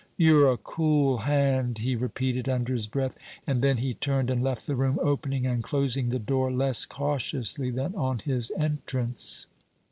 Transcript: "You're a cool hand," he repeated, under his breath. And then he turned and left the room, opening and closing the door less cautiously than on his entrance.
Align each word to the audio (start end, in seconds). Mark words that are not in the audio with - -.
"You're 0.17 0.49
a 0.49 0.57
cool 0.57 1.17
hand," 1.29 1.77
he 1.77 1.95
repeated, 1.95 2.49
under 2.49 2.73
his 2.73 2.87
breath. 2.87 3.15
And 3.45 3.61
then 3.61 3.77
he 3.77 3.93
turned 3.93 4.31
and 4.31 4.43
left 4.43 4.65
the 4.65 4.75
room, 4.75 4.97
opening 4.99 5.45
and 5.45 5.63
closing 5.63 6.09
the 6.09 6.17
door 6.17 6.49
less 6.49 6.87
cautiously 6.87 7.69
than 7.69 7.93
on 7.93 8.17
his 8.17 8.49
entrance. 8.57 9.45